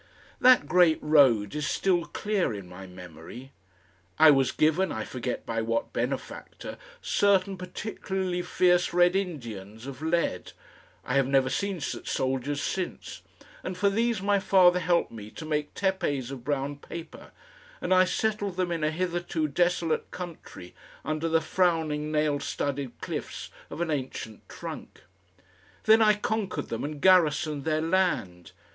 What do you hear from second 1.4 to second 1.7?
is